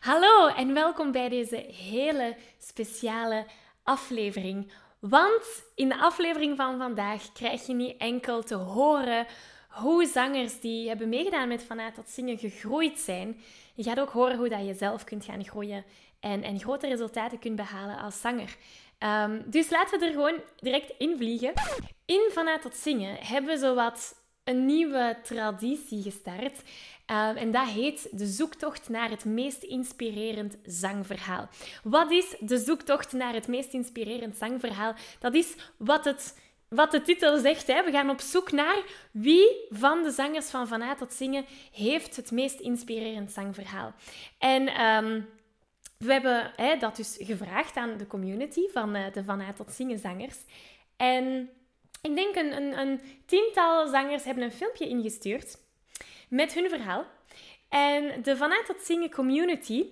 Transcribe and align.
Hallo 0.00 0.46
en 0.46 0.74
welkom 0.74 1.12
bij 1.12 1.28
deze 1.28 1.56
hele 1.56 2.36
speciale 2.58 3.46
aflevering. 3.82 4.72
Want 4.98 5.64
in 5.74 5.88
de 5.88 5.98
aflevering 5.98 6.56
van 6.56 6.78
vandaag 6.78 7.32
krijg 7.32 7.66
je 7.66 7.72
niet 7.72 7.96
enkel 7.96 8.42
te 8.42 8.54
horen 8.54 9.26
hoe 9.68 10.06
zangers 10.06 10.60
die 10.60 10.88
hebben 10.88 11.08
meegedaan 11.08 11.48
met 11.48 11.62
Vanuit 11.62 11.94
tot 11.94 12.08
Zingen 12.08 12.38
gegroeid 12.38 12.98
zijn. 12.98 13.40
Je 13.74 13.82
gaat 13.82 14.00
ook 14.00 14.10
horen 14.10 14.36
hoe 14.36 14.48
dat 14.48 14.66
je 14.66 14.74
zelf 14.74 15.04
kunt 15.04 15.24
gaan 15.24 15.44
groeien 15.44 15.84
en, 16.20 16.42
en 16.42 16.60
grote 16.60 16.88
resultaten 16.88 17.38
kunt 17.38 17.56
behalen 17.56 17.98
als 17.98 18.20
zanger. 18.20 18.56
Ehm, 18.98 19.40
dus 19.46 19.70
laten 19.70 19.98
we 19.98 20.06
er 20.06 20.12
gewoon 20.12 20.40
direct 20.60 20.92
in 20.98 21.16
vliegen. 21.16 21.52
In 22.04 22.28
Vanuit 22.32 22.62
tot 22.62 22.76
Zingen 22.76 23.16
hebben 23.16 23.50
we 23.50 23.58
zowat 23.58 24.14
een 24.44 24.66
nieuwe 24.66 25.16
traditie 25.22 26.02
gestart. 26.02 26.62
Ehm, 27.10 27.36
en 27.36 27.50
dat 27.50 27.68
heet 27.68 28.08
de 28.12 28.26
zoektocht 28.26 28.88
naar 28.88 29.10
het 29.10 29.24
meest 29.24 29.62
inspirerend 29.62 30.56
zangverhaal. 30.64 31.48
Wat 31.82 32.10
is 32.10 32.36
de 32.40 32.58
zoektocht 32.58 33.12
naar 33.12 33.34
het 33.34 33.48
meest 33.48 33.72
inspirerend 33.72 34.36
zangverhaal? 34.36 34.94
Dat 35.18 35.34
is 35.34 35.54
wat, 35.76 36.04
het, 36.04 36.38
wat 36.68 36.90
de 36.90 37.02
titel 37.02 37.38
zegt. 37.38 37.66
Hè. 37.66 37.84
We 37.84 37.90
gaan 37.90 38.10
op 38.10 38.20
zoek 38.20 38.52
naar 38.52 38.82
wie 39.12 39.66
van 39.70 40.02
de 40.02 40.10
zangers 40.10 40.50
van 40.50 40.68
Van 40.68 40.82
A 40.82 40.94
tot 40.94 41.12
Zingen 41.12 41.44
heeft 41.72 42.16
het 42.16 42.30
meest 42.30 42.60
inspirerend 42.60 43.32
zangverhaal. 43.32 43.92
En... 44.38 44.84
Um, 44.84 45.28
we 45.98 46.12
hebben 46.12 46.52
hè, 46.56 46.76
dat 46.76 46.96
dus 46.96 47.16
gevraagd 47.20 47.76
aan 47.76 47.96
de 47.96 48.06
community 48.06 48.68
van 48.72 48.96
uh, 48.96 49.12
de 49.12 49.24
Van 49.24 49.40
A 49.40 49.52
tot 49.52 49.72
Zingen 49.72 49.98
zangers. 49.98 50.36
En 50.96 51.50
ik 52.02 52.14
denk 52.14 52.36
een, 52.36 52.56
een, 52.56 52.78
een 52.78 53.00
tiental 53.26 53.88
zangers 53.88 54.24
hebben 54.24 54.44
een 54.44 54.52
filmpje 54.52 54.88
ingestuurd 54.88 55.58
met 56.30 56.52
hun 56.52 56.68
verhaal. 56.68 57.04
En 57.68 58.22
de 58.22 58.36
Vanuit 58.36 58.66
tot 58.66 58.82
Zingen 58.82 59.10
community, 59.10 59.84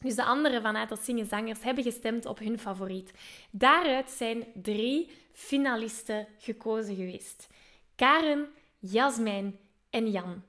dus 0.00 0.14
de 0.14 0.24
andere 0.24 0.60
Vanuit 0.60 0.88
tot 0.88 1.00
Zingen 1.00 1.26
zangers, 1.26 1.62
hebben 1.62 1.84
gestemd 1.84 2.26
op 2.26 2.38
hun 2.38 2.58
favoriet. 2.58 3.12
Daaruit 3.50 4.10
zijn 4.10 4.44
drie 4.54 5.10
finalisten 5.32 6.26
gekozen 6.38 6.96
geweest. 6.96 7.48
Karen, 7.96 8.48
Jasmijn 8.78 9.58
en 9.90 10.10
Jan. 10.10 10.42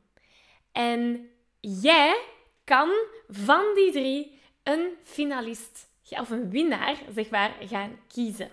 En 0.71 1.29
jij 1.59 2.21
kan 2.63 2.89
van 3.27 3.63
die 3.75 3.91
drie 3.91 4.39
een 4.63 4.89
finalist 5.03 5.89
of 6.09 6.29
een 6.29 6.49
winnaar 6.49 6.97
zeg 7.13 7.29
maar, 7.29 7.55
gaan 7.59 7.99
kiezen. 8.07 8.49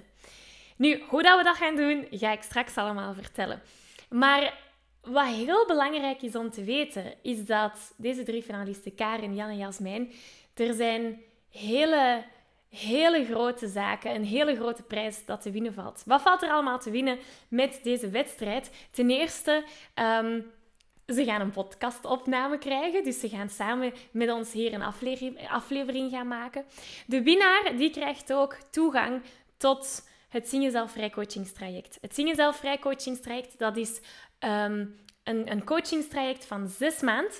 Nu, 0.76 1.02
hoe 1.08 1.22
dat 1.22 1.38
we 1.38 1.44
dat 1.44 1.56
gaan 1.56 1.76
doen, 1.76 2.06
ga 2.10 2.32
ik 2.32 2.42
straks 2.42 2.76
allemaal 2.76 3.14
vertellen. 3.14 3.62
Maar 4.08 4.67
wat 5.08 5.26
heel 5.26 5.66
belangrijk 5.66 6.22
is 6.22 6.36
om 6.36 6.50
te 6.50 6.64
weten, 6.64 7.14
is 7.22 7.46
dat 7.46 7.94
deze 7.96 8.22
drie 8.22 8.42
finalisten, 8.42 8.94
Karen, 8.94 9.34
Jan 9.34 9.48
en 9.48 9.56
Jasmijn, 9.56 10.12
er 10.54 10.74
zijn 10.74 11.20
hele, 11.50 12.24
hele 12.68 13.24
grote 13.24 13.68
zaken, 13.68 14.14
een 14.14 14.24
hele 14.24 14.56
grote 14.56 14.82
prijs 14.82 15.24
dat 15.24 15.40
te 15.42 15.50
winnen 15.50 15.74
valt. 15.74 16.02
Wat 16.06 16.22
valt 16.22 16.42
er 16.42 16.50
allemaal 16.50 16.78
te 16.78 16.90
winnen 16.90 17.18
met 17.48 17.80
deze 17.82 18.10
wedstrijd? 18.10 18.70
Ten 18.90 19.10
eerste, 19.10 19.64
um, 19.94 20.50
ze 21.06 21.24
gaan 21.24 21.40
een 21.40 21.50
podcastopname 21.50 22.58
krijgen, 22.58 23.04
dus 23.04 23.20
ze 23.20 23.28
gaan 23.28 23.48
samen 23.48 23.92
met 24.10 24.30
ons 24.30 24.52
hier 24.52 24.72
een 24.72 24.82
aflevering, 24.82 25.48
aflevering 25.48 26.10
gaan 26.10 26.28
maken. 26.28 26.64
De 27.06 27.22
winnaar 27.22 27.76
die 27.76 27.90
krijgt 27.90 28.32
ook 28.32 28.56
toegang 28.70 29.22
tot 29.56 30.06
het 30.28 30.48
Zingen 30.48 30.70
Zelf 30.70 31.10
coachingstraject. 31.10 31.98
Het 32.00 32.14
Zingen 32.14 32.34
Zelf 32.34 32.62
coachingstraject, 32.80 33.58
dat 33.58 33.76
is 33.76 34.00
um, 34.40 34.96
een, 35.24 35.50
een 35.50 35.64
coachingstraject 35.64 36.46
van 36.46 36.68
zes 36.68 37.00
maanden. 37.00 37.32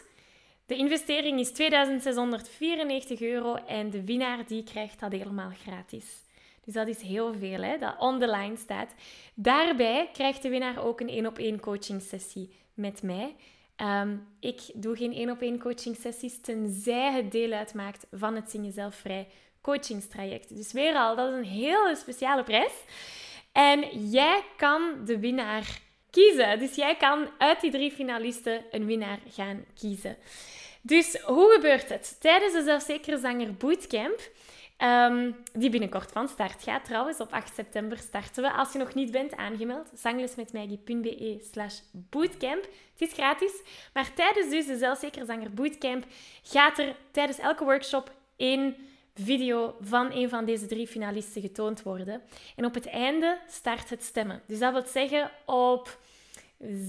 De 0.66 0.77
investering 0.77 1.41
is 1.41 1.50
2694 1.50 3.20
euro 3.20 3.54
en 3.54 3.91
de 3.91 4.04
winnaar 4.04 4.46
die 4.46 4.62
krijgt 4.62 5.00
dat 5.00 5.12
helemaal 5.12 5.50
gratis. 5.62 6.04
Dus 6.64 6.74
dat 6.74 6.88
is 6.88 7.00
heel 7.00 7.34
veel, 7.34 7.62
hè, 7.62 7.78
dat 7.78 7.94
on 7.98 8.19
the 8.19 8.30
line 8.30 8.56
staat. 8.56 8.94
Daarbij 9.34 10.10
krijgt 10.12 10.42
de 10.42 10.48
winnaar 10.48 10.84
ook 10.84 11.00
een 11.00 11.08
één-op-één 11.08 11.60
coaching 11.60 12.03
sessie 12.03 12.50
met 12.75 13.03
mij. 13.03 13.37
Um, 13.76 14.28
ik 14.41 14.60
doe 14.75 14.97
geen 14.97 15.12
één-op-één 15.12 15.58
coaching 15.58 15.97
sessies, 15.97 16.41
tenzij 16.41 17.12
het 17.12 17.32
deel 17.32 17.53
uitmaakt 17.53 18.06
van 18.10 18.34
het 18.34 18.50
Zingen 18.50 18.72
Zelf 18.72 18.94
Vrij 18.94 19.28
coachingstraject. 19.60 20.56
Dus 20.56 20.72
weer 20.72 20.94
al, 20.94 21.16
dat 21.16 21.28
is 21.28 21.34
een 21.34 21.44
hele 21.44 21.97
speciale 21.97 22.42
prijs. 22.42 22.72
En 23.53 24.08
jij 24.10 24.42
kan 24.56 25.04
de 25.04 25.19
winnaar 25.19 25.81
kiezen. 26.10 26.58
Dus 26.58 26.74
jij 26.74 26.96
kan 26.96 27.28
uit 27.38 27.60
die 27.60 27.70
drie 27.70 27.91
finalisten 27.91 28.64
een 28.70 28.86
winnaar 28.86 29.19
gaan 29.30 29.64
kiezen. 29.74 30.16
Dus 30.82 31.20
hoe 31.20 31.52
gebeurt 31.54 31.88
het? 31.88 32.16
Tijdens 32.20 32.52
de 32.52 32.62
Zelfzekere 32.62 33.19
Zanger 33.19 33.54
Bootcamp, 33.54 34.20
um, 34.78 35.36
die 35.52 35.70
binnenkort 35.70 36.12
van 36.12 36.28
start 36.28 36.62
gaat 36.62 36.84
trouwens, 36.84 37.20
op 37.20 37.32
8 37.32 37.54
september 37.54 37.98
starten 37.98 38.42
we. 38.42 38.52
Als 38.52 38.72
je 38.72 38.78
nog 38.78 38.94
niet 38.94 39.10
bent 39.10 39.36
aangemeld, 39.36 39.91
zanglesmetmaggie.be 39.94 41.48
slash 41.52 41.78
bootcamp. 41.92 42.62
Het 42.92 43.08
is 43.08 43.12
gratis. 43.12 43.52
Maar 43.92 44.14
tijdens 44.14 44.50
dus 44.50 44.66
de 44.66 44.76
Zelfzekere 44.76 45.25
Zanger 45.25 45.54
Bootcamp 45.54 46.04
gaat 46.42 46.78
er 46.78 46.96
tijdens 47.10 47.38
elke 47.38 47.64
workshop 47.64 48.12
één 48.36 48.76
video 49.23 49.77
van 49.81 50.12
een 50.12 50.29
van 50.29 50.45
deze 50.45 50.67
drie 50.67 50.87
finalisten 50.87 51.43
getoond 51.43 51.83
worden. 51.83 52.23
En 52.56 52.65
op 52.65 52.75
het 52.75 52.87
einde 52.87 53.39
start 53.49 53.91
het 53.91 54.03
stemmen. 54.03 54.43
Dus 54.47 54.59
dat 54.59 54.73
wil 54.73 54.87
zeggen, 54.87 55.31
op 55.47 55.99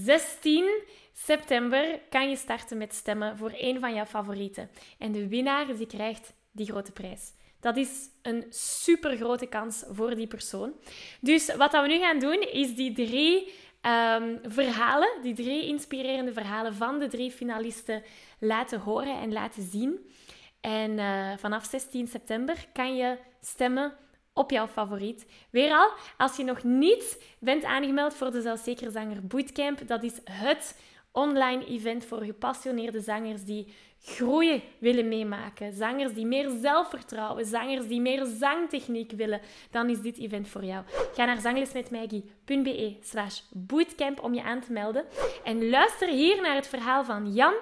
16 0.04 0.82
september 1.12 2.00
kan 2.08 2.28
je 2.28 2.36
starten 2.36 2.78
met 2.78 2.94
stemmen 2.94 3.36
voor 3.36 3.52
een 3.56 3.80
van 3.80 3.94
jouw 3.94 4.04
favorieten. 4.04 4.70
En 4.98 5.12
de 5.12 5.28
winnaar 5.28 5.76
die 5.76 5.86
krijgt 5.86 6.32
die 6.52 6.66
grote 6.66 6.92
prijs. 6.92 7.32
Dat 7.60 7.76
is 7.76 8.08
een 8.22 8.44
super 8.50 9.16
grote 9.16 9.46
kans 9.46 9.84
voor 9.90 10.14
die 10.14 10.26
persoon. 10.26 10.72
Dus 11.20 11.54
wat 11.54 11.72
we 11.72 11.86
nu 11.86 11.98
gaan 11.98 12.18
doen, 12.18 12.40
is 12.52 12.74
die 12.74 12.92
drie 12.92 13.52
um, 13.82 14.40
verhalen, 14.42 15.08
die 15.22 15.34
drie 15.34 15.66
inspirerende 15.66 16.32
verhalen 16.32 16.74
van 16.74 16.98
de 16.98 17.08
drie 17.08 17.30
finalisten 17.30 18.02
laten 18.38 18.80
horen 18.80 19.20
en 19.20 19.32
laten 19.32 19.62
zien. 19.62 20.10
En 20.60 20.90
uh, 20.90 21.30
vanaf 21.36 21.64
16 21.64 22.06
september 22.06 22.66
kan 22.72 22.96
je 22.96 23.18
stemmen 23.40 23.92
op 24.32 24.50
jouw 24.50 24.66
favoriet. 24.66 25.26
Weer 25.50 25.72
al, 25.72 25.92
als 26.16 26.36
je 26.36 26.44
nog 26.44 26.62
niet 26.62 27.24
bent 27.38 27.64
aangemeld 27.64 28.14
voor 28.14 28.30
de 28.30 28.40
Zelfzeker 28.40 28.90
Zanger 28.90 29.26
Bootcamp, 29.26 29.88
dat 29.88 30.02
is 30.02 30.20
het 30.24 30.80
online 31.12 31.66
event 31.66 32.04
voor 32.04 32.22
gepassioneerde 32.22 33.00
zangers 33.00 33.44
die 33.44 33.74
groeien 34.02 34.62
willen 34.78 35.08
meemaken. 35.08 35.72
Zangers 35.72 36.14
die 36.14 36.26
meer 36.26 36.50
zelfvertrouwen, 36.60 37.44
zangers 37.44 37.86
die 37.86 38.00
meer 38.00 38.24
zangtechniek 38.24 39.12
willen, 39.12 39.40
dan 39.70 39.88
is 39.88 40.00
dit 40.00 40.18
event 40.18 40.48
voor 40.48 40.64
jou. 40.64 40.84
Ga 41.14 41.24
naar 41.24 41.40
zanglesmetmaggie.be 41.40 42.96
slash 43.00 43.40
bootcamp 43.50 44.22
om 44.22 44.34
je 44.34 44.42
aan 44.42 44.60
te 44.60 44.72
melden. 44.72 45.04
En 45.44 45.68
luister 45.68 46.08
hier 46.08 46.42
naar 46.42 46.54
het 46.54 46.68
verhaal 46.68 47.04
van 47.04 47.32
Jan, 47.32 47.54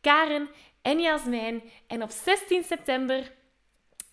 Karen 0.00 0.48
en 0.82 1.00
Jasmijn. 1.00 1.62
En 1.86 2.02
op 2.02 2.10
16 2.10 2.62
september 2.62 3.32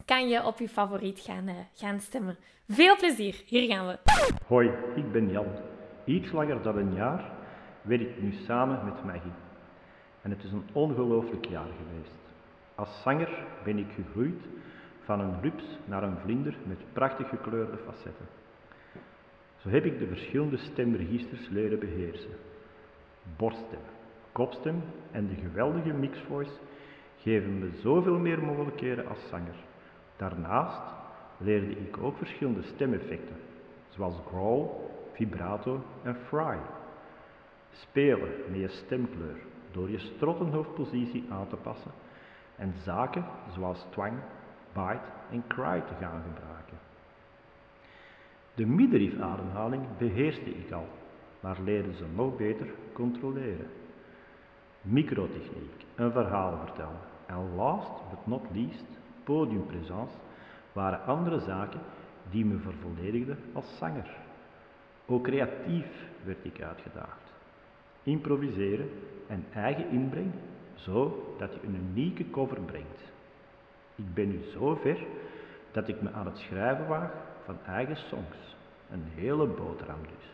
kan 0.05 0.27
je 0.27 0.45
op 0.45 0.59
je 0.59 0.69
favoriet 0.69 1.19
gaan, 1.19 1.47
uh, 1.47 1.55
gaan 1.73 1.99
stemmen. 1.99 2.37
Veel 2.67 2.95
plezier, 2.95 3.43
hier 3.45 3.67
gaan 3.67 3.87
we. 3.87 3.97
Hoi, 4.45 4.71
ik 4.95 5.11
ben 5.11 5.31
Jan. 5.31 5.47
Iets 6.05 6.31
langer 6.31 6.61
dan 6.61 6.77
een 6.77 6.93
jaar 6.93 7.31
werk 7.81 8.01
ik 8.01 8.21
nu 8.21 8.31
samen 8.31 8.85
met 8.85 9.03
Maggie. 9.03 9.31
En 10.21 10.29
het 10.29 10.43
is 10.43 10.51
een 10.51 10.67
ongelooflijk 10.71 11.45
jaar 11.45 11.67
geweest. 11.77 12.15
Als 12.75 13.01
zanger 13.01 13.45
ben 13.63 13.77
ik 13.77 13.87
gegroeid 13.95 14.43
van 15.03 15.19
een 15.19 15.41
rups 15.41 15.63
naar 15.85 16.03
een 16.03 16.17
vlinder 16.23 16.55
met 16.63 16.93
prachtig 16.93 17.29
gekleurde 17.29 17.77
facetten. 17.85 18.25
Zo 19.57 19.69
heb 19.69 19.85
ik 19.85 19.99
de 19.99 20.07
verschillende 20.07 20.57
stemregisters 20.57 21.47
leren 21.49 21.79
beheersen. 21.79 22.31
Borststem, 23.37 23.79
kopstem 24.37 24.83
en 25.11 25.27
de 25.27 25.35
geweldige 25.35 25.93
mixvoice 25.93 26.57
geven 27.17 27.59
me 27.59 27.69
zoveel 27.81 28.19
meer 28.19 28.43
mogelijkheden 28.43 29.07
als 29.07 29.27
zanger. 29.29 29.55
Daarnaast 30.17 30.81
leerde 31.37 31.71
ik 31.71 31.97
ook 31.97 32.17
verschillende 32.17 32.63
stemeffecten, 32.63 33.35
zoals 33.89 34.21
growl, 34.27 34.65
vibrato 35.13 35.83
en 36.03 36.15
fry. 36.15 36.57
Spelen 37.71 38.29
met 38.49 38.59
je 38.59 38.67
stemkleur 38.67 39.37
door 39.71 39.89
je 39.89 39.99
strottenhoofdpositie 39.99 41.25
aan 41.29 41.47
te 41.47 41.55
passen 41.55 41.91
en 42.55 42.73
zaken 42.83 43.25
zoals 43.53 43.85
twang, 43.89 44.19
bite 44.73 45.09
en 45.31 45.43
cry 45.47 45.81
te 45.81 45.93
gaan 45.99 46.23
gebruiken. 46.23 46.77
De 48.53 48.65
middenrifademhaling 48.65 49.83
beheerste 49.97 50.49
ik 50.49 50.71
al, 50.71 50.87
maar 51.39 51.57
leerde 51.61 51.93
ze 51.93 52.05
nog 52.15 52.35
beter 52.35 52.67
controleren. 52.93 53.67
Microtechniek, 54.89 55.85
een 55.95 56.11
verhaal 56.11 56.57
vertellen 56.65 56.99
en 57.25 57.55
last 57.55 57.91
but 58.09 58.27
not 58.27 58.41
least 58.53 58.85
podiumpresence 59.23 60.15
waren 60.73 61.05
andere 61.05 61.39
zaken 61.39 61.79
die 62.29 62.45
me 62.45 62.57
vervolledigden 62.57 63.37
als 63.53 63.77
zanger. 63.77 64.09
Ook 65.05 65.23
creatief 65.23 65.87
werd 66.23 66.45
ik 66.45 66.61
uitgedaagd. 66.61 67.33
Improviseren 68.03 68.89
en 69.27 69.45
eigen 69.53 69.89
inbreng, 69.89 70.31
zodat 70.73 71.53
je 71.53 71.67
een 71.67 71.75
unieke 71.75 72.29
cover 72.29 72.61
brengt. 72.61 73.11
Ik 73.95 74.13
ben 74.13 74.27
nu 74.27 74.41
zo 74.43 74.75
ver 74.75 74.97
dat 75.71 75.87
ik 75.87 76.01
me 76.01 76.11
aan 76.11 76.25
het 76.25 76.37
schrijven 76.37 76.87
waag 76.87 77.11
van 77.43 77.57
eigen 77.65 77.97
songs. 77.97 78.55
Een 78.91 79.03
hele 79.15 79.47
boterham 79.47 80.01
dus. 80.01 80.31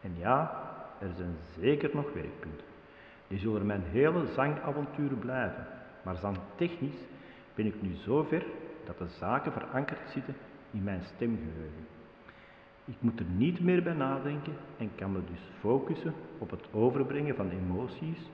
En 0.00 0.14
ja, 0.18 0.70
er 0.98 1.10
zijn 1.16 1.36
zeker 1.58 1.90
nog 1.92 2.12
werkpunten. 2.12 2.70
Die 3.32 3.40
zullen 3.40 3.66
mijn 3.66 3.82
hele 3.90 4.26
zangavontuur 4.26 5.10
blijven. 5.10 5.66
Maar 6.02 6.16
zangtechnisch 6.16 7.00
ben 7.54 7.66
ik 7.66 7.82
nu 7.82 7.94
zo 7.94 8.22
ver 8.22 8.44
dat 8.84 8.98
de 8.98 9.08
zaken 9.08 9.52
verankerd 9.52 10.10
zitten 10.10 10.34
in 10.70 10.82
mijn 10.82 11.02
stemgeheugen. 11.14 11.86
Ik 12.84 12.96
moet 12.98 13.18
er 13.18 13.26
niet 13.36 13.60
meer 13.60 13.82
bij 13.82 13.92
nadenken 13.92 14.52
en 14.78 14.90
kan 14.94 15.12
me 15.12 15.20
dus 15.30 15.40
focussen 15.60 16.14
op 16.38 16.50
het 16.50 16.72
overbrengen 16.72 17.34
van 17.34 17.50
emoties 17.50 18.30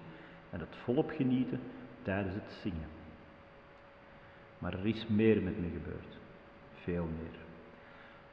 en 0.50 0.60
het 0.60 0.76
volop 0.84 1.10
genieten 1.10 1.60
tijdens 2.02 2.34
het 2.34 2.58
zingen. 2.62 2.88
Maar 4.58 4.72
er 4.72 4.86
is 4.86 5.06
meer 5.06 5.42
met 5.42 5.60
me 5.60 5.68
gebeurd. 5.72 6.18
Veel 6.82 7.08
meer. 7.20 7.38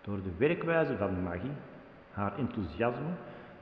Door 0.02 0.24
de 0.24 0.36
werkwijze 0.38 0.98
van 0.98 1.24
Maggie, 1.24 1.58
haar 2.12 2.38
enthousiasme 2.38 3.14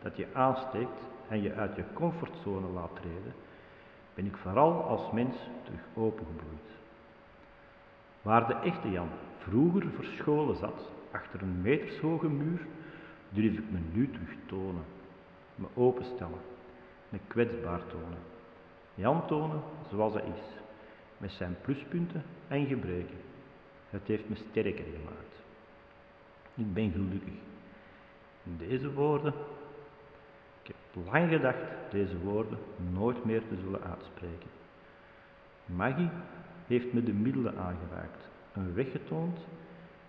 dat 0.02 0.18
je 0.18 0.28
aansteekt 0.34 1.00
en 1.30 1.42
je 1.42 1.54
uit 1.54 1.76
je 1.76 1.84
comfortzone 1.94 2.68
laat 2.68 2.96
treden, 2.96 3.34
ben 4.14 4.26
ik 4.26 4.38
vooral 4.38 4.84
als 4.84 5.12
mens 5.12 5.36
terug 5.64 5.82
opengebloeid. 5.94 6.70
Waar 8.22 8.48
de 8.48 8.54
echte 8.54 8.92
Jan 8.92 9.10
vroeger 9.38 9.84
verscholen 9.96 10.56
zat 10.56 10.90
achter 11.12 11.42
een 11.42 11.62
metershoge 11.62 12.30
muur, 12.30 12.66
durf 13.30 13.54
ik 13.54 13.72
me 13.72 13.80
nu 13.92 14.10
terug 14.12 14.36
tonen, 14.46 14.84
me 15.56 15.68
openstellen, 15.74 16.42
me 17.10 17.20
kwetsbaar 17.28 17.86
tonen. 17.88 18.20
Jan 18.96 19.28
tonen 19.28 19.62
zoals 19.90 20.14
hij 20.14 20.24
is, 20.24 20.62
met 21.18 21.32
zijn 21.32 21.56
pluspunten 21.62 22.24
en 22.48 22.66
gebreken. 22.66 23.18
Het 23.90 24.08
heeft 24.08 24.30
me 24.30 24.36
sterker 24.36 24.86
gemaakt. 24.86 25.42
Ik 26.56 26.74
ben 26.74 26.92
gelukkig. 26.92 27.34
In 28.44 28.58
deze 28.58 28.94
woorden, 28.94 29.34
ik 30.64 30.68
heb 30.68 31.06
lang 31.12 31.30
gedacht 31.30 31.64
deze 31.90 32.20
woorden 32.20 32.58
nooit 32.94 33.26
meer 33.26 33.42
te 33.48 33.56
zullen 33.64 33.84
uitspreken. 33.84 34.50
Maggie 35.66 36.10
heeft 36.68 36.94
me 36.94 37.04
de 37.04 37.14
middelen 37.14 37.58
aangeraakt, 37.58 38.30
een 38.54 38.74
weg 38.74 38.92
getoond 38.92 39.40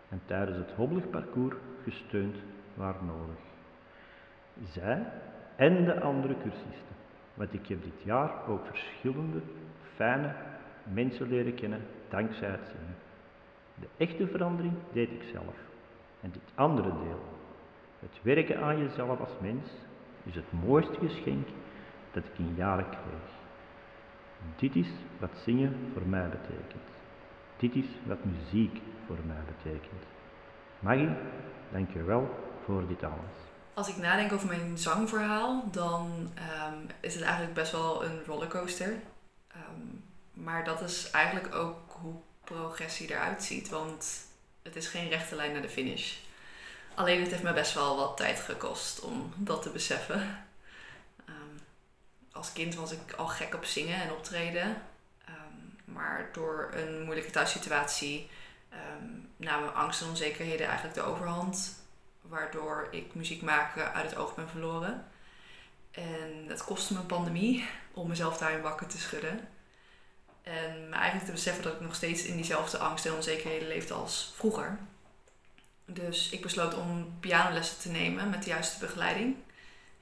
en 0.09 0.21
tijdens 0.25 0.57
het 0.57 0.73
hobbelig 0.73 1.11
parcours 1.11 1.57
gesteund 1.83 2.37
waar 2.75 2.95
nodig. 3.05 3.37
Zij 4.73 5.07
en 5.57 5.85
de 5.85 6.01
andere 6.01 6.35
cursisten, 6.43 6.97
want 7.35 7.53
ik 7.53 7.67
heb 7.67 7.83
dit 7.83 8.03
jaar 8.03 8.49
ook 8.49 8.67
verschillende 8.67 9.41
fijne 9.95 10.35
mensen 10.93 11.29
leren 11.29 11.55
kennen 11.55 11.81
dankzij 12.09 12.49
het 12.49 12.67
zingen. 12.67 12.97
De 13.81 13.89
echte 13.97 14.27
verandering 14.27 14.75
deed 14.93 15.11
ik 15.11 15.23
zelf. 15.33 15.55
En 16.21 16.31
dit 16.31 16.53
andere 16.55 16.89
deel, 16.89 17.23
het 17.99 18.19
werken 18.23 18.63
aan 18.63 18.79
jezelf 18.79 19.21
als 19.21 19.33
mens, 19.41 19.65
is 20.25 20.35
het 20.35 20.53
mooiste 20.67 20.99
geschenk 21.07 21.49
dat 22.13 22.25
ik 22.25 22.39
in 22.39 22.55
jaren 22.57 22.89
kreeg. 22.91 23.33
Dit 24.57 24.77
is 24.77 24.89
wat 25.19 25.31
zingen 25.45 25.91
voor 25.93 26.07
mij 26.07 26.29
betekent. 26.29 26.83
Dit 27.57 27.75
is 27.75 27.87
wat 28.07 28.25
muziek 28.25 28.81
voor 29.07 29.19
mij 29.27 29.43
betekent. 29.57 30.03
Maggie, 30.79 31.11
dank 31.73 31.93
je 31.93 32.03
wel 32.03 32.39
voor 32.65 32.87
dit 32.87 33.03
alles. 33.03 33.37
Als 33.75 33.89
ik 33.89 33.97
nadenk 33.97 34.33
over 34.33 34.49
mijn 34.49 34.79
zangverhaal, 34.79 35.69
dan 35.71 36.31
ehm, 36.35 36.79
is 37.01 37.15
het 37.15 37.23
eigenlijk 37.23 37.55
best 37.55 37.73
wel 37.73 38.05
een 38.05 38.25
rollercoaster. 38.27 38.93
Um, 39.57 40.03
maar 40.33 40.65
dat 40.65 40.81
is 40.81 41.11
eigenlijk 41.11 41.55
ook 41.55 41.79
hoe 42.01 42.15
progressie 42.45 43.11
eruit 43.11 43.43
ziet, 43.43 43.69
want 43.69 44.27
het 44.63 44.77
is 44.77 44.87
geen 44.87 45.09
rechte 45.09 45.35
lijn 45.35 45.53
naar 45.53 45.63
de 45.63 45.69
finish. 45.69 46.17
Alleen 46.95 47.21
het 47.21 47.31
heeft 47.31 47.43
me 47.43 47.53
best 47.53 47.75
wel 47.75 47.97
wat 47.97 48.17
tijd 48.17 48.41
gekost 48.41 49.01
om 49.01 49.33
dat 49.37 49.63
te 49.63 49.71
beseffen. 49.71 50.47
Um, 51.29 51.61
als 52.33 52.53
kind 52.53 52.75
was 52.75 52.93
ik 52.93 53.13
al 53.17 53.27
gek 53.27 53.55
op 53.55 53.65
zingen 53.65 54.03
en 54.03 54.13
optreden. 54.13 54.83
maar 55.85 56.29
door 56.33 56.71
een 56.73 57.03
moeilijke 57.03 57.31
thuissituatie 57.31 58.31
um, 58.73 59.31
namen 59.37 59.75
angst 59.75 60.01
en 60.01 60.09
onzekerheden 60.09 60.67
eigenlijk 60.67 60.95
de 60.95 61.03
overhand. 61.03 61.83
Waardoor 62.21 62.89
ik 62.91 63.15
muziek 63.15 63.43
maken 63.43 63.93
uit 63.93 64.11
het 64.11 64.19
oog 64.19 64.35
ben 64.35 64.49
verloren. 64.49 65.07
En 65.91 66.49
dat 66.49 66.65
kostte 66.65 66.93
me 66.93 66.99
een 66.99 67.07
pandemie 67.07 67.69
om 67.93 68.09
mezelf 68.09 68.39
daarin 68.39 68.61
wakker 68.61 68.87
te 68.87 68.99
schudden. 68.99 69.49
En 70.43 70.89
me 70.89 70.95
eigenlijk 70.95 71.25
te 71.27 71.33
beseffen 71.33 71.63
dat 71.63 71.73
ik 71.73 71.81
nog 71.81 71.95
steeds 71.95 72.25
in 72.25 72.37
diezelfde 72.37 72.79
angst 72.79 73.07
en 73.07 73.15
onzekerheden 73.15 73.69
leefde 73.69 73.95
als 73.95 74.33
vroeger. 74.37 74.79
Dus 75.87 76.31
ik 76.31 76.43
besloot 76.43 76.75
om 76.75 77.17
pianolessen 77.21 77.79
te 77.79 77.89
nemen 77.89 78.31
met 78.31 78.43
de 78.43 78.51
juiste 78.51 78.79
begeleiding 78.79 79.37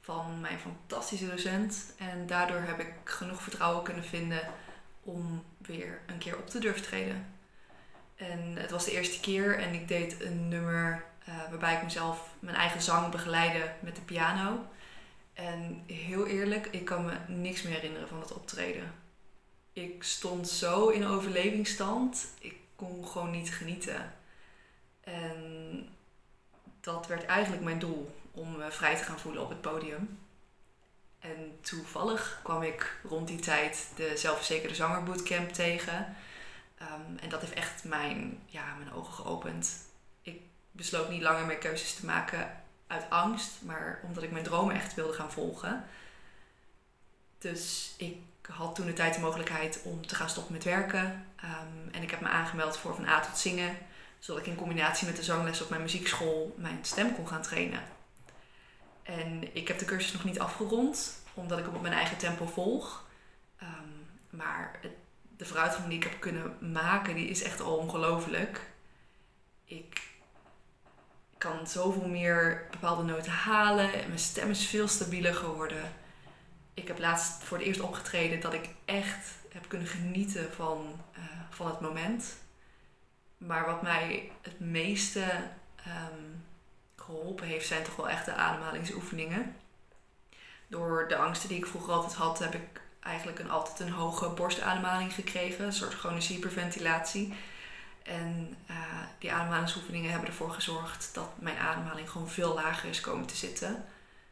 van 0.01 0.41
mijn 0.41 0.59
fantastische 0.59 1.29
docent. 1.29 1.95
En 1.99 2.27
daardoor 2.27 2.61
heb 2.61 2.81
ik 2.81 2.93
genoeg 3.05 3.43
vertrouwen 3.43 3.83
kunnen 3.85 4.05
vinden 4.05 4.41
om 5.03 5.45
weer 5.59 6.01
een 6.07 6.19
keer 6.19 6.39
op 6.39 6.49
te 6.49 6.59
durven 6.59 6.83
treden. 6.83 7.27
En 8.17 8.57
het 8.57 8.71
was 8.71 8.85
de 8.85 8.93
eerste 8.93 9.21
keer 9.21 9.59
en 9.59 9.75
ik 9.75 9.89
deed 9.89 10.21
een 10.21 10.49
nummer 10.49 11.05
uh, 11.29 11.35
waarbij 11.51 11.77
ik 11.77 11.83
mezelf 11.83 12.29
mijn 12.39 12.57
eigen 12.57 12.83
zang 12.83 13.11
begeleidde 13.11 13.73
met 13.81 13.97
de 13.97 14.03
piano. 14.03 14.67
En 15.33 15.83
heel 15.87 16.27
eerlijk, 16.27 16.67
ik 16.67 16.85
kan 16.85 17.05
me 17.05 17.13
niks 17.27 17.63
meer 17.63 17.73
herinneren 17.73 18.09
van 18.09 18.21
het 18.21 18.33
optreden. 18.33 18.95
Ik 19.73 20.03
stond 20.03 20.49
zo 20.49 20.89
in 20.89 21.07
overlevingsstand, 21.07 22.27
ik 22.39 22.55
kon 22.77 23.07
gewoon 23.07 23.31
niet 23.31 23.55
genieten. 23.55 24.13
En 25.05 25.89
dat 26.81 27.07
werd 27.07 27.25
eigenlijk 27.25 27.63
mijn 27.63 27.79
doel, 27.79 28.15
om 28.31 28.57
me 28.57 28.71
vrij 28.71 28.97
te 28.97 29.03
gaan 29.03 29.19
voelen 29.19 29.43
op 29.43 29.49
het 29.49 29.61
podium. 29.61 30.19
En 31.19 31.59
toevallig 31.61 32.41
kwam 32.43 32.63
ik 32.63 32.97
rond 33.03 33.29
die 33.29 33.41
tijd 33.41 33.89
de 33.97 34.17
zelfverzekerde 34.17 34.75
zanger 34.75 35.03
bootcamp 35.03 35.53
tegen. 35.53 36.17
Um, 36.83 37.19
en 37.19 37.29
dat 37.29 37.41
heeft 37.41 37.53
echt 37.53 37.85
mijn, 37.85 38.43
ja, 38.47 38.75
mijn 38.75 38.93
ogen 38.93 39.13
geopend. 39.13 39.79
Ik 40.23 40.41
besloot 40.71 41.09
niet 41.09 41.23
langer 41.23 41.47
meer 41.47 41.59
keuzes 41.59 41.95
te 41.95 42.07
maken 42.07 42.63
uit 42.87 43.11
angst, 43.11 43.51
maar 43.63 44.01
omdat 44.03 44.23
ik 44.23 44.31
mijn 44.31 44.45
dromen 44.45 44.75
echt 44.75 44.95
wilde 44.95 45.13
gaan 45.13 45.33
volgen. 45.33 45.85
Dus 47.39 47.95
ik 47.97 48.17
had 48.49 48.75
toen 48.75 48.87
de 48.87 48.93
tijd 48.93 49.15
de 49.15 49.21
mogelijkheid 49.21 49.81
om 49.85 50.07
te 50.07 50.15
gaan 50.15 50.29
stoppen 50.29 50.53
met 50.53 50.65
werken. 50.65 51.27
Um, 51.45 51.89
en 51.93 52.03
ik 52.03 52.11
heb 52.11 52.21
me 52.21 52.29
aangemeld 52.29 52.77
voor 52.77 52.95
van 52.95 53.09
A 53.09 53.21
tot 53.21 53.39
zingen, 53.39 53.79
zodat 54.23 54.43
ik 54.43 54.49
in 54.49 54.57
combinatie 54.57 55.07
met 55.07 55.17
de 55.17 55.23
zangles 55.23 55.63
op 55.63 55.69
mijn 55.69 55.83
muziekschool 55.83 56.55
mijn 56.59 56.79
stem 56.83 57.15
kon 57.15 57.29
gaan 57.29 57.43
trainen. 57.43 57.83
En 59.03 59.55
ik 59.55 59.69
heb 59.69 59.79
de 59.79 59.85
cursus 59.85 60.13
nog 60.13 60.25
niet 60.25 60.39
afgerond, 60.39 61.23
omdat 61.35 61.59
ik 61.59 61.65
hem 61.65 61.75
op 61.75 61.83
mijn 61.83 61.95
eigen 61.95 62.17
tempo 62.17 62.47
volg. 62.47 63.09
Um, 63.63 64.07
maar 64.31 64.81
de 65.37 65.45
vooruitgang 65.45 65.89
die 65.89 65.97
ik 65.97 66.03
heb 66.03 66.21
kunnen 66.21 66.73
maken, 66.73 67.15
die 67.15 67.29
is 67.29 67.43
echt 67.43 67.61
al 67.61 67.77
ongelooflijk. 67.77 68.71
Ik 69.65 70.03
kan 71.39 71.67
zoveel 71.67 72.09
meer 72.09 72.67
bepaalde 72.71 73.03
noten 73.03 73.33
halen. 73.33 73.91
Mijn 73.91 74.19
stem 74.19 74.51
is 74.51 74.67
veel 74.67 74.89
stabieler 74.89 75.35
geworden. 75.35 75.93
Ik 76.75 76.89
heb 76.89 76.99
laatst 76.99 77.43
voor 77.45 77.59
het 77.59 77.67
eerst 77.67 77.81
opgetreden 77.81 78.41
dat 78.41 78.53
ik 78.53 78.69
echt 78.85 79.35
heb 79.49 79.69
kunnen 79.69 79.89
genieten 79.89 80.53
van, 80.53 81.01
uh, 81.19 81.25
van 81.51 81.67
het 81.67 81.81
moment. 81.81 82.41
Maar 83.47 83.67
wat 83.67 83.83
mij 83.83 84.31
het 84.43 84.61
meeste 84.61 85.25
um, 85.87 86.45
geholpen 86.97 87.47
heeft, 87.47 87.67
zijn 87.67 87.83
toch 87.83 87.97
wel 87.97 88.09
echt 88.09 88.25
de 88.25 88.35
ademhalingsoefeningen. 88.35 89.57
Door 90.67 91.09
de 91.09 91.17
angsten 91.17 91.49
die 91.49 91.59
ik 91.59 91.67
vroeger 91.67 91.93
altijd 91.93 92.15
had, 92.15 92.39
heb 92.39 92.55
ik 92.55 92.81
eigenlijk 93.01 93.39
een, 93.39 93.51
altijd 93.51 93.81
een 93.81 93.93
hoge 93.93 94.29
borstademhaling 94.29 95.13
gekregen, 95.13 95.65
een 95.65 95.73
soort 95.73 95.95
chronische 95.95 96.33
hyperventilatie. 96.33 97.35
En 98.03 98.57
uh, 98.71 98.77
die 99.19 99.33
ademhalingsoefeningen 99.33 100.11
hebben 100.11 100.29
ervoor 100.29 100.51
gezorgd 100.51 101.11
dat 101.13 101.29
mijn 101.39 101.59
ademhaling 101.59 102.11
gewoon 102.11 102.29
veel 102.29 102.55
lager 102.55 102.89
is 102.89 103.01
komen 103.01 103.27
te 103.27 103.37
zitten. 103.37 103.85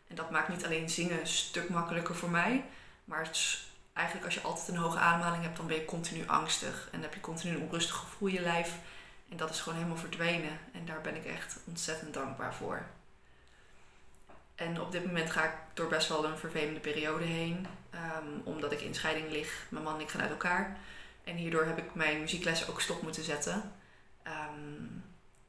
En 0.09 0.17
dat 0.17 0.31
maakt 0.31 0.49
niet 0.49 0.65
alleen 0.65 0.91
zingen 0.91 1.21
een 1.21 1.27
stuk 1.27 1.69
makkelijker 1.69 2.15
voor 2.15 2.31
mij, 2.31 2.65
maar 3.05 3.23
het 3.25 3.35
is 3.35 3.71
eigenlijk 3.93 4.27
als 4.27 4.35
je 4.35 4.41
altijd 4.41 4.69
een 4.69 4.77
hoge 4.77 4.99
ademhaling 4.99 5.43
hebt, 5.43 5.57
dan 5.57 5.67
ben 5.67 5.77
je 5.77 5.85
continu 5.85 6.27
angstig 6.27 6.85
en 6.85 6.91
dan 6.93 7.03
heb 7.03 7.15
je 7.15 7.21
continu 7.21 7.55
een 7.55 7.63
onrustig 7.63 7.97
gevoel 7.97 8.29
in 8.29 8.35
je 8.35 8.41
lijf. 8.41 8.75
En 9.31 9.37
dat 9.37 9.51
is 9.51 9.61
gewoon 9.61 9.79
helemaal 9.79 9.99
verdwenen. 9.99 10.59
En 10.73 10.85
daar 10.85 11.01
ben 11.01 11.17
ik 11.17 11.25
echt 11.25 11.61
ontzettend 11.67 12.15
dankbaar 12.15 12.55
voor. 12.55 12.83
En 14.55 14.81
op 14.81 14.93
dit 14.93 15.05
moment 15.07 15.31
ga 15.31 15.45
ik 15.45 15.55
door 15.75 15.89
best 15.89 16.09
wel 16.09 16.25
een 16.25 16.39
vervelende 16.39 16.81
periode 16.81 17.25
heen. 17.25 17.67
Ehm, 17.91 18.27
omdat 18.45 18.73
ik 18.73 18.81
in 18.81 18.95
scheiding 18.95 19.31
lig. 19.31 19.67
Mijn 19.69 19.85
man 19.85 19.95
en 19.95 20.01
ik 20.01 20.11
gaan 20.11 20.21
uit 20.21 20.31
elkaar. 20.31 20.77
En 21.25 21.37
hierdoor 21.37 21.65
heb 21.65 21.79
ik 21.79 21.95
mijn 21.95 22.21
muzieklessen 22.21 22.69
ook 22.69 22.81
stop 22.81 23.03
moeten 23.03 23.25
zetten. 23.25 23.73
Ehm, 24.23 24.87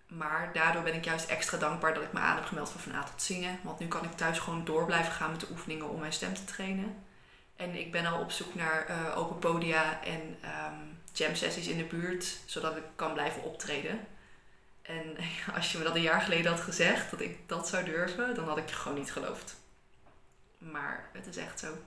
maar 0.07 0.49
daardoor 0.53 0.83
ben 0.83 0.93
ik 0.93 1.05
juist 1.05 1.29
extra 1.29 1.57
dankbaar 1.57 1.93
dat 1.93 2.03
ik 2.03 2.13
me 2.13 2.19
aan 2.19 2.35
heb 2.35 2.45
gemeld 2.45 2.69
van 2.69 3.05
tot 3.05 3.21
zingen. 3.21 3.59
Want 3.63 3.79
nu 3.79 3.87
kan 3.87 4.03
ik 4.03 4.11
thuis 4.11 4.39
gewoon 4.39 4.65
door 4.65 4.85
blijven 4.85 5.13
gaan 5.13 5.31
met 5.31 5.39
de 5.39 5.49
oefeningen 5.51 5.89
om 5.89 5.99
mijn 5.99 6.13
stem 6.13 6.33
te 6.33 6.45
trainen. 6.45 7.03
En 7.55 7.75
ik 7.75 7.91
ben 7.91 8.05
al 8.05 8.19
op 8.19 8.31
zoek 8.31 8.55
naar 8.55 8.89
uh, 8.89 9.17
open 9.17 9.39
podia 9.39 10.03
en 10.03 10.21
um, 10.21 11.00
jam 11.13 11.35
sessies 11.35 11.67
in 11.67 11.77
de 11.77 11.83
buurt, 11.83 12.37
zodat 12.45 12.77
ik 12.77 12.83
kan 12.95 13.13
blijven 13.13 13.43
optreden. 13.43 13.99
En 14.81 15.17
als 15.55 15.71
je 15.71 15.77
me 15.77 15.83
dat 15.83 15.95
een 15.95 16.01
jaar 16.01 16.21
geleden 16.21 16.51
had 16.51 16.61
gezegd, 16.61 17.11
dat 17.11 17.21
ik 17.21 17.37
dat 17.45 17.67
zou 17.67 17.83
durven, 17.83 18.35
dan 18.35 18.47
had 18.47 18.57
ik 18.57 18.69
je 18.69 18.75
gewoon 18.75 18.97
niet 18.97 19.11
geloofd. 19.11 19.55
Maar 20.57 21.09
het 21.13 21.27
is 21.27 21.37
echt 21.37 21.59
zo. 21.59 21.77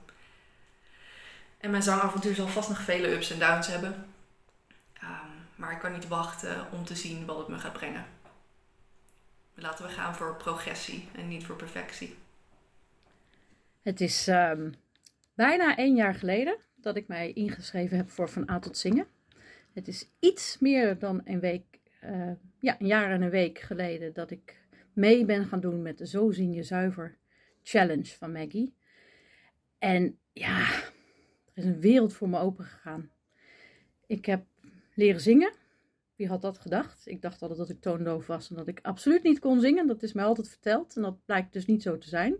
En 1.57 1.71
mijn 1.71 1.83
zangavontuur 1.83 2.35
zal 2.35 2.47
vast 2.47 2.69
nog 2.69 2.81
vele 2.81 3.11
ups 3.11 3.31
en 3.31 3.39
downs 3.39 3.67
hebben. 3.67 4.13
Ehm, 4.93 5.29
maar 5.55 5.71
ik 5.71 5.79
kan 5.79 5.91
niet 5.91 6.07
wachten 6.07 6.71
om 6.71 6.85
te 6.85 6.95
zien 6.95 7.25
wat 7.25 7.37
het 7.37 7.47
me 7.47 7.59
gaat 7.59 7.73
brengen. 7.73 8.05
Laten 9.53 9.85
we 9.85 9.91
gaan 9.91 10.15
voor 10.15 10.35
progressie 10.35 11.09
en 11.15 11.27
niet 11.27 11.45
voor 11.45 11.55
perfectie. 11.55 12.17
Het 13.81 14.01
is 14.01 14.27
ehm, 14.27 14.71
bijna 15.33 15.75
één 15.77 15.95
jaar 15.95 16.15
geleden 16.15 16.57
dat 16.75 16.95
ik 16.95 17.07
mij 17.07 17.33
ingeschreven 17.33 17.97
heb 17.97 18.09
voor 18.09 18.29
Van 18.29 18.49
A 18.49 18.59
tot 18.59 18.77
Zingen. 18.77 19.07
Het 19.75 19.87
is 19.87 20.09
iets 20.19 20.59
meer 20.59 20.99
dan 20.99 21.21
een 21.23 21.39
week, 21.39 21.79
uh, 22.03 22.31
ja, 22.59 22.79
een 22.79 22.87
jaar 22.87 23.11
en 23.11 23.21
een 23.21 23.29
week 23.29 23.59
geleden 23.59 24.13
dat 24.13 24.31
ik 24.31 24.57
mee 24.93 25.25
ben 25.25 25.45
gaan 25.45 25.59
doen 25.59 25.81
met 25.81 25.97
de 25.97 26.07
Zo 26.07 26.31
Zing 26.31 26.55
Je 26.55 26.63
Zuiver 26.63 27.17
Challenge 27.63 28.05
van 28.05 28.31
Maggie. 28.31 28.75
En 29.79 30.17
ja, 30.33 30.59
er 31.53 31.53
is 31.53 31.65
een 31.65 31.79
wereld 31.79 32.13
voor 32.13 32.29
me 32.29 32.39
open 32.39 32.65
gegaan. 32.65 33.11
Ik 34.07 34.25
heb 34.25 34.45
leren 34.93 35.21
zingen. 35.21 35.53
Wie 36.15 36.27
had 36.27 36.41
dat 36.41 36.57
gedacht? 36.57 37.07
Ik 37.07 37.21
dacht 37.21 37.41
altijd 37.41 37.59
dat 37.59 37.69
ik 37.69 37.81
toondoof 37.81 38.27
was 38.27 38.49
en 38.49 38.55
dat 38.55 38.67
ik 38.67 38.79
absoluut 38.81 39.23
niet 39.23 39.39
kon 39.39 39.59
zingen. 39.59 39.87
Dat 39.87 40.03
is 40.03 40.13
mij 40.13 40.25
altijd 40.25 40.49
verteld 40.49 40.95
en 40.95 41.01
dat 41.01 41.25
blijkt 41.25 41.53
dus 41.53 41.65
niet 41.65 41.81
zo 41.81 41.97
te 41.97 42.09
zijn. 42.09 42.33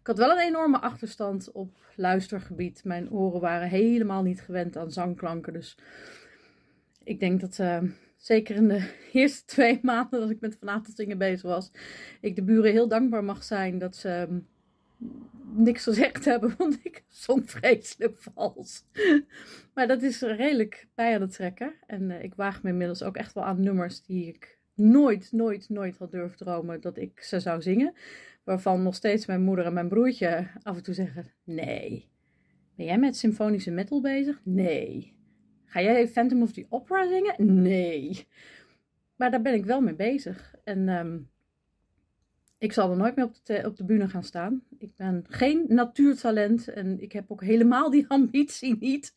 Ik 0.00 0.06
had 0.06 0.18
wel 0.18 0.30
een 0.30 0.46
enorme 0.46 0.80
achterstand 0.80 1.52
op 1.52 1.76
luistergebied. 1.96 2.84
Mijn 2.84 3.10
oren 3.10 3.40
waren 3.40 3.68
helemaal 3.68 4.22
niet 4.22 4.40
gewend 4.40 4.76
aan 4.76 4.90
zangklanken. 4.90 5.52
Dus 5.52 5.76
ik 7.04 7.20
denk 7.20 7.40
dat 7.40 7.58
uh, 7.58 7.82
zeker 8.16 8.56
in 8.56 8.68
de 8.68 8.90
eerste 9.12 9.44
twee 9.44 9.78
maanden 9.82 10.20
dat 10.20 10.30
ik 10.30 10.40
met 10.40 10.56
van 10.60 10.84
zingen 10.94 11.18
bezig 11.18 11.42
was, 11.42 11.70
ik 12.20 12.36
de 12.36 12.42
buren 12.42 12.72
heel 12.72 12.88
dankbaar 12.88 13.24
mag 13.24 13.44
zijn 13.44 13.78
dat 13.78 13.96
ze 13.96 14.08
ehm, 14.08 14.38
niks 15.54 15.82
gezegd 15.82 16.24
hebben, 16.24 16.54
want 16.58 16.78
ik 16.82 17.04
zong 17.08 17.50
vreselijk 17.50 18.16
vals. 18.18 18.84
maar 19.74 19.86
dat 19.86 20.02
is 20.02 20.20
redelijk 20.20 20.86
bij 20.94 21.14
aan 21.14 21.20
het 21.20 21.32
trekken. 21.32 21.74
En 21.86 22.10
uh, 22.10 22.22
ik 22.22 22.34
waag 22.34 22.62
me 22.62 22.70
inmiddels 22.70 23.02
ook 23.02 23.16
echt 23.16 23.34
wel 23.34 23.44
aan 23.44 23.60
nummers 23.60 24.02
die 24.02 24.26
ik 24.26 24.58
nooit, 24.74 25.32
nooit, 25.32 25.68
nooit 25.68 25.98
had 25.98 26.10
durven 26.10 26.38
dromen 26.38 26.80
dat 26.80 26.96
ik 26.96 27.22
ze 27.22 27.40
zou 27.40 27.62
zingen. 27.62 27.94
Waarvan 28.44 28.82
nog 28.82 28.94
steeds 28.94 29.26
mijn 29.26 29.42
moeder 29.42 29.64
en 29.64 29.72
mijn 29.72 29.88
broertje 29.88 30.48
af 30.62 30.76
en 30.76 30.82
toe 30.82 30.94
zeggen: 30.94 31.30
Nee. 31.44 32.10
Ben 32.76 32.86
jij 32.86 32.98
met 32.98 33.16
symfonische 33.16 33.70
metal 33.70 34.00
bezig? 34.00 34.40
Nee. 34.44 35.16
Ga 35.72 35.82
jij 35.82 36.08
Phantom 36.08 36.42
of 36.42 36.52
the 36.52 36.66
Opera 36.68 37.08
zingen? 37.08 37.62
Nee. 37.62 38.26
Maar 39.16 39.30
daar 39.30 39.42
ben 39.42 39.54
ik 39.54 39.64
wel 39.64 39.80
mee 39.80 39.94
bezig. 39.94 40.54
En 40.64 40.88
um, 40.88 41.30
ik 42.58 42.72
zal 42.72 42.90
er 42.90 42.96
nooit 42.96 43.16
meer 43.16 43.24
op 43.24 43.34
de, 43.42 43.62
op 43.64 43.76
de 43.76 43.84
bühne 43.84 44.08
gaan 44.08 44.22
staan. 44.22 44.62
Ik 44.78 44.96
ben 44.96 45.24
geen 45.28 45.64
natuurtalent 45.68 46.68
en 46.68 47.02
ik 47.02 47.12
heb 47.12 47.30
ook 47.30 47.42
helemaal 47.42 47.90
die 47.90 48.04
ambitie 48.18 48.76
niet. 48.78 49.14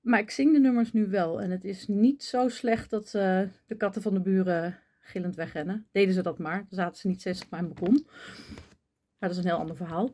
Maar 0.00 0.20
ik 0.20 0.30
zing 0.30 0.52
de 0.52 0.60
nummers 0.60 0.92
nu 0.92 1.06
wel. 1.08 1.40
En 1.40 1.50
het 1.50 1.64
is 1.64 1.88
niet 1.88 2.24
zo 2.24 2.48
slecht 2.48 2.90
dat 2.90 3.06
uh, 3.06 3.42
de 3.66 3.76
katten 3.76 4.02
van 4.02 4.14
de 4.14 4.20
buren 4.20 4.78
gillend 5.00 5.34
wegrennen. 5.34 5.86
Deden 5.92 6.14
ze 6.14 6.22
dat 6.22 6.38
maar. 6.38 6.56
Dan 6.56 6.78
zaten 6.78 6.96
ze 6.96 7.08
niet 7.08 7.20
steeds 7.20 7.42
op 7.42 7.50
mijn 7.50 7.68
balkon. 7.68 8.06
Maar 9.18 9.28
dat 9.28 9.30
is 9.30 9.38
een 9.38 9.50
heel 9.50 9.58
ander 9.58 9.76
verhaal. 9.76 10.10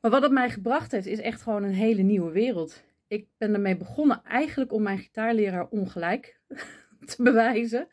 Maar 0.00 0.10
wat 0.10 0.22
het 0.22 0.32
mij 0.32 0.50
gebracht 0.50 0.92
heeft, 0.92 1.06
is 1.06 1.20
echt 1.20 1.42
gewoon 1.42 1.62
een 1.62 1.74
hele 1.74 2.02
nieuwe 2.02 2.30
wereld. 2.30 2.86
Ik 3.08 3.26
ben 3.36 3.54
ermee 3.54 3.76
begonnen 3.76 4.22
eigenlijk 4.24 4.72
om 4.72 4.82
mijn 4.82 4.98
gitaarleraar 4.98 5.68
ongelijk 5.68 6.40
te 7.16 7.22
bewijzen. 7.22 7.88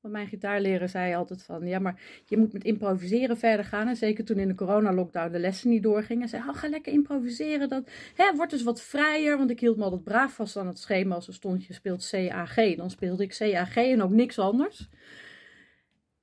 Want 0.00 0.14
mijn 0.14 0.26
gitaarleraar 0.26 0.88
zei 0.88 1.14
altijd 1.14 1.42
van, 1.42 1.66
ja, 1.66 1.78
maar 1.78 2.22
je 2.24 2.36
moet 2.36 2.52
met 2.52 2.64
improviseren 2.64 3.36
verder 3.36 3.64
gaan. 3.64 3.88
En 3.88 3.96
zeker 3.96 4.24
toen 4.24 4.38
in 4.38 4.48
de 4.48 4.54
corona-lockdown 4.54 5.32
de 5.32 5.38
lessen 5.38 5.70
niet 5.70 5.82
doorgingen. 5.82 6.28
Zei, 6.28 6.42
oh, 6.48 6.56
ga 6.56 6.68
lekker 6.68 6.92
improviseren. 6.92 7.68
Dat 7.68 7.90
hè, 8.14 8.36
wordt 8.36 8.50
dus 8.50 8.62
wat 8.62 8.82
vrijer. 8.82 9.38
Want 9.38 9.50
ik 9.50 9.60
hield 9.60 9.76
me 9.76 9.84
altijd 9.84 10.04
braaf 10.04 10.34
vast 10.34 10.56
aan 10.56 10.66
het 10.66 10.78
schema. 10.78 11.14
Als 11.14 11.26
er 11.26 11.34
stond, 11.34 11.64
je 11.64 11.72
speelt 11.72 12.08
CAG. 12.10 12.76
Dan 12.76 12.90
speelde 12.90 13.22
ik 13.22 13.36
CAG 13.38 13.76
en 13.76 14.02
ook 14.02 14.10
niks 14.10 14.38
anders. 14.38 14.88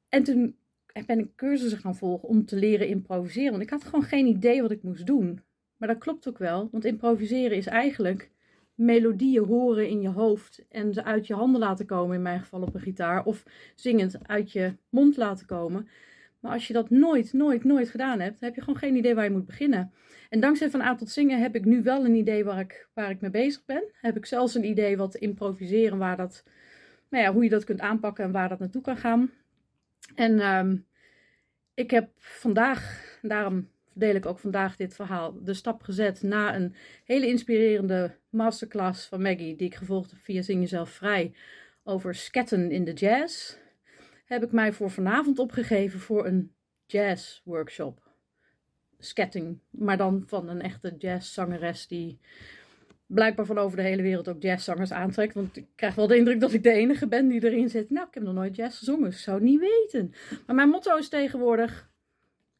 En 0.09 0.23
toen 0.23 0.57
ben 1.05 1.19
ik 1.19 1.35
cursussen 1.35 1.79
gaan 1.79 1.95
volgen 1.95 2.29
om 2.29 2.45
te 2.45 2.55
leren 2.55 2.87
improviseren. 2.87 3.51
Want 3.51 3.63
ik 3.63 3.69
had 3.69 3.83
gewoon 3.83 4.03
geen 4.03 4.27
idee 4.27 4.61
wat 4.61 4.71
ik 4.71 4.83
moest 4.83 5.05
doen. 5.05 5.41
Maar 5.77 5.87
dat 5.87 5.97
klopt 5.97 6.27
ook 6.27 6.37
wel. 6.37 6.69
Want 6.71 6.85
improviseren 6.85 7.57
is 7.57 7.67
eigenlijk 7.67 8.31
melodieën 8.77 9.43
horen 9.43 9.89
in 9.89 10.01
je 10.01 10.09
hoofd 10.09 10.65
en 10.69 10.93
ze 10.93 11.03
uit 11.03 11.27
je 11.27 11.33
handen 11.33 11.59
laten 11.61 11.85
komen, 11.85 12.15
in 12.15 12.21
mijn 12.21 12.39
geval 12.39 12.61
op 12.61 12.73
een 12.73 12.81
gitaar, 12.81 13.25
of 13.25 13.43
zingend 13.75 14.27
uit 14.27 14.51
je 14.51 14.73
mond 14.89 15.17
laten 15.17 15.45
komen. 15.45 15.87
Maar 16.39 16.51
als 16.51 16.67
je 16.67 16.73
dat 16.73 16.89
nooit, 16.89 17.33
nooit, 17.33 17.63
nooit 17.63 17.89
gedaan 17.89 18.19
hebt, 18.19 18.39
heb 18.39 18.55
je 18.55 18.61
gewoon 18.61 18.79
geen 18.79 18.95
idee 18.95 19.15
waar 19.15 19.23
je 19.23 19.29
moet 19.29 19.45
beginnen. 19.45 19.91
En 20.29 20.39
dankzij 20.39 20.69
Van 20.69 20.81
A 20.81 20.95
tot 20.95 21.09
Zingen 21.09 21.41
heb 21.41 21.55
ik 21.55 21.65
nu 21.65 21.83
wel 21.83 22.05
een 22.05 22.15
idee 22.15 22.43
waar 22.43 22.59
ik, 22.59 22.87
waar 22.93 23.09
ik 23.09 23.21
mee 23.21 23.31
bezig 23.31 23.65
ben. 23.65 23.83
Heb 23.93 24.17
ik 24.17 24.25
zelfs 24.25 24.55
een 24.55 24.65
idee 24.65 24.97
wat 24.97 25.15
improviseren, 25.15 25.97
waar 25.97 26.17
dat, 26.17 26.43
nou 27.09 27.23
ja, 27.23 27.33
hoe 27.33 27.43
je 27.43 27.49
dat 27.49 27.63
kunt 27.63 27.79
aanpakken 27.79 28.23
en 28.23 28.31
waar 28.31 28.49
dat 28.49 28.59
naartoe 28.59 28.81
kan 28.81 28.97
gaan. 28.97 29.31
En 30.15 30.55
um, 30.55 30.85
ik 31.73 31.91
heb 31.91 32.09
vandaag, 32.17 33.01
daarom 33.21 33.69
deel 33.99 34.15
ik 34.15 34.25
ook 34.25 34.39
vandaag 34.39 34.75
dit 34.75 34.95
verhaal, 34.95 35.43
de 35.43 35.53
stap 35.53 35.81
gezet 35.83 36.21
na 36.21 36.55
een 36.55 36.75
hele 37.03 37.27
inspirerende 37.27 38.15
masterclass 38.29 39.07
van 39.07 39.21
Maggie, 39.21 39.55
die 39.55 39.67
ik 39.67 39.75
gevolgd 39.75 40.11
heb 40.11 40.19
via 40.19 40.41
Zing 40.41 40.59
Jezelf 40.59 40.89
Vrij, 40.89 41.33
over 41.83 42.15
sketten 42.15 42.71
in 42.71 42.83
de 42.83 42.93
jazz, 42.93 43.55
heb 44.25 44.43
ik 44.43 44.51
mij 44.51 44.73
voor 44.73 44.91
vanavond 44.91 45.39
opgegeven 45.39 45.99
voor 45.99 46.25
een 46.25 46.51
jazz 46.85 47.41
workshop. 47.43 48.05
Sketting, 48.99 49.59
maar 49.69 49.97
dan 49.97 50.23
van 50.27 50.49
een 50.49 50.61
echte 50.61 50.95
jazzzangeres 50.97 51.87
die 51.87 52.19
blijkbaar 53.05 53.45
van 53.45 53.57
over 53.57 53.77
de 53.77 53.83
hele 53.83 54.01
wereld 54.01 54.27
ook 54.27 54.41
jazzzangers 54.41 54.91
aantrekt. 54.91 55.33
Want 55.33 55.57
ik 55.57 55.65
krijg 55.75 55.95
wel 55.95 56.07
de 56.07 56.17
indruk 56.17 56.39
dat 56.39 56.53
ik 56.53 56.63
de 56.63 56.71
enige 56.71 57.07
ben 57.07 57.27
die 57.27 57.43
erin 57.43 57.69
zit. 57.69 57.89
Nou, 57.89 58.07
ik 58.07 58.13
heb 58.13 58.23
nog 58.23 58.33
nooit 58.33 58.55
jazz 58.55 58.77
gezongen, 58.77 59.09
ik 59.09 59.17
zou 59.17 59.35
het 59.35 59.45
niet 59.45 59.59
weten. 59.59 60.13
Maar 60.45 60.55
mijn 60.55 60.69
motto 60.69 60.97
is 60.97 61.09
tegenwoordig, 61.09 61.89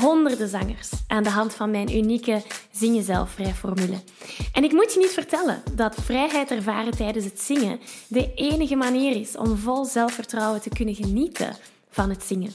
honderden 0.00 0.48
zangers 0.48 0.90
aan 1.06 1.22
de 1.22 1.30
hand 1.30 1.54
van 1.54 1.70
mijn 1.70 1.96
unieke 1.96 2.42
Zing 2.72 2.94
Jezelf 2.94 3.30
Vrij 3.30 3.54
formule. 3.54 4.02
En 4.52 4.64
ik 4.64 4.72
moet 4.72 4.92
je 4.92 4.98
niet 4.98 5.10
vertellen 5.10 5.62
dat 5.72 5.94
vrijheid 5.94 6.50
ervaren 6.50 6.96
tijdens 6.96 7.24
het 7.24 7.40
zingen 7.40 7.80
de 8.08 8.34
enige 8.34 8.76
manier 8.76 9.16
is 9.16 9.36
om 9.36 9.56
vol 9.56 9.84
zelfvertrouwen 9.84 10.60
te 10.60 10.68
kunnen 10.68 10.94
genieten 10.94 11.56
van 11.94 12.10
het 12.10 12.22
zingen. 12.22 12.52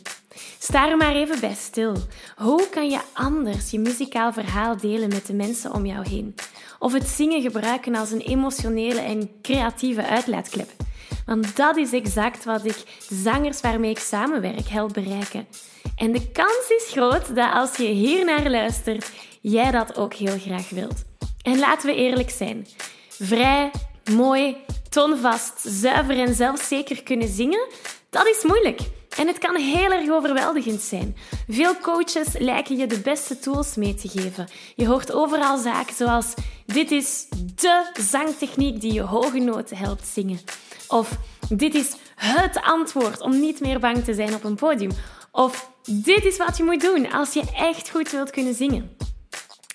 Sta 0.59 0.89
er 0.89 0.97
maar 0.97 1.15
even 1.15 1.39
bij 1.39 1.53
stil. 1.53 1.95
Hoe 2.35 2.67
kan 2.69 2.89
je 2.89 2.99
anders 3.13 3.71
je 3.71 3.79
muzikaal 3.79 4.33
verhaal 4.33 4.77
delen 4.77 5.09
met 5.09 5.25
de 5.25 5.33
mensen 5.33 5.73
om 5.73 5.85
jou 5.85 6.09
heen? 6.09 6.35
Of 6.79 6.93
het 6.93 7.07
zingen 7.07 7.41
gebruiken 7.41 7.95
als 7.95 8.11
een 8.11 8.21
emotionele 8.21 8.99
en 8.99 9.31
creatieve 9.41 10.05
uitlaatklep? 10.05 10.69
Want 11.25 11.55
dat 11.55 11.77
is 11.77 11.93
exact 11.93 12.43
wat 12.43 12.65
ik 12.65 12.83
zangers 13.09 13.61
waarmee 13.61 13.89
ik 13.89 13.99
samenwerk 13.99 14.67
help 14.67 14.93
bereiken. 14.93 15.47
En 15.95 16.11
de 16.11 16.31
kans 16.31 16.65
is 16.67 16.91
groot 16.91 17.35
dat 17.35 17.53
als 17.53 17.75
je 17.75 17.87
hier 17.87 18.25
naar 18.25 18.49
luistert, 18.49 19.11
jij 19.41 19.71
dat 19.71 19.97
ook 19.97 20.13
heel 20.13 20.39
graag 20.39 20.69
wilt. 20.69 21.03
En 21.41 21.59
laten 21.59 21.89
we 21.89 21.95
eerlijk 21.95 22.29
zijn. 22.29 22.67
Vrij, 23.09 23.71
mooi, 24.13 24.57
tonvast, 24.89 25.59
zuiver 25.59 26.19
en 26.19 26.35
zelfzeker 26.35 27.03
kunnen 27.03 27.27
zingen, 27.27 27.67
dat 28.09 28.27
is 28.27 28.43
moeilijk. 28.43 28.79
En 29.19 29.27
het 29.27 29.37
kan 29.37 29.55
heel 29.55 29.91
erg 29.91 30.09
overweldigend 30.09 30.81
zijn. 30.81 31.15
Veel 31.47 31.77
coaches 31.77 32.27
lijken 32.37 32.77
je 32.77 32.87
de 32.87 32.99
beste 32.99 33.39
tools 33.39 33.75
mee 33.75 33.93
te 33.93 34.07
geven. 34.09 34.47
Je 34.75 34.87
hoort 34.87 35.11
overal 35.11 35.57
zaken 35.57 35.95
zoals: 35.95 36.33
dit 36.65 36.91
is 36.91 37.27
de 37.55 37.89
zangtechniek 37.93 38.81
die 38.81 38.93
je 38.93 39.01
hoge 39.01 39.39
noten 39.39 39.77
helpt 39.77 40.07
zingen. 40.07 40.39
Of 40.87 41.17
dit 41.49 41.75
is 41.75 41.95
het 42.15 42.61
antwoord 42.61 43.21
om 43.21 43.39
niet 43.39 43.59
meer 43.59 43.79
bang 43.79 44.03
te 44.03 44.13
zijn 44.13 44.33
op 44.33 44.43
een 44.43 44.55
podium. 44.55 44.91
Of 45.31 45.71
dit 45.85 46.25
is 46.25 46.37
wat 46.37 46.57
je 46.57 46.63
moet 46.63 46.81
doen 46.81 47.11
als 47.11 47.33
je 47.33 47.43
echt 47.55 47.89
goed 47.89 48.11
wilt 48.11 48.29
kunnen 48.29 48.53
zingen. 48.53 48.97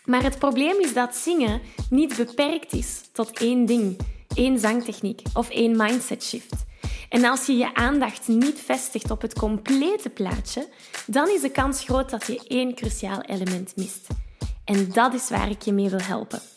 Maar 0.04 0.22
het 0.22 0.38
probleem 0.38 0.80
is 0.80 0.94
dat 0.94 1.16
zingen 1.16 1.60
niet 1.90 2.16
beperkt 2.16 2.72
is 2.72 3.00
tot 3.12 3.38
één 3.38 3.66
ding, 3.66 3.98
één 4.34 4.58
zangtechniek 4.58 5.22
of 5.34 5.50
één 5.50 5.76
mindset 5.76 6.24
shift. 6.24 6.64
En 7.14 7.24
als 7.24 7.46
je 7.46 7.56
je 7.56 7.74
aandacht 7.74 8.28
niet 8.28 8.60
vestigt 8.60 9.10
op 9.10 9.22
het 9.22 9.38
complete 9.38 10.10
plaatje, 10.10 10.68
dan 11.06 11.28
is 11.28 11.40
de 11.40 11.50
kans 11.50 11.84
groot 11.84 12.10
dat 12.10 12.26
je 12.26 12.44
één 12.48 12.74
cruciaal 12.74 13.20
element 13.20 13.72
mist. 13.76 14.06
En 14.64 14.92
dat 14.92 15.14
is 15.14 15.28
waar 15.28 15.50
ik 15.50 15.62
je 15.62 15.72
mee 15.72 15.88
wil 15.88 16.00
helpen. 16.02 16.40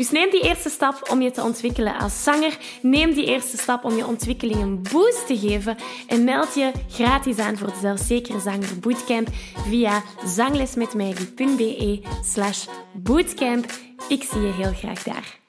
Dus 0.00 0.10
neem 0.10 0.30
die 0.30 0.42
eerste 0.42 0.68
stap 0.68 1.08
om 1.10 1.22
je 1.22 1.30
te 1.30 1.42
ontwikkelen 1.42 1.98
als 1.98 2.22
zanger. 2.22 2.58
Neem 2.82 3.14
die 3.14 3.24
eerste 3.24 3.56
stap 3.56 3.84
om 3.84 3.96
je 3.96 4.06
ontwikkeling 4.06 4.60
een 4.60 4.82
boost 4.92 5.26
te 5.26 5.38
geven. 5.38 5.76
En 6.06 6.24
meld 6.24 6.54
je 6.54 6.72
gratis 6.88 7.38
aan 7.38 7.56
voor 7.56 7.68
de 7.68 7.78
Zelfzekere 7.80 8.40
Zanger 8.40 8.78
Bootcamp 8.80 9.28
via 9.68 10.02
zanglesmetmaggie.be 10.24 12.02
slash 12.24 12.66
bootcamp. 12.92 13.72
Ik 14.08 14.22
zie 14.22 14.40
je 14.40 14.52
heel 14.52 14.72
graag 14.72 15.02
daar. 15.02 15.39